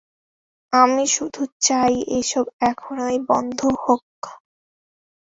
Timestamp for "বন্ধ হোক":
3.29-4.05